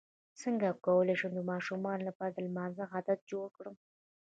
[0.41, 3.75] څنګه کولی شم د ماشومانو لپاره د لمانځه عادت جوړ کړم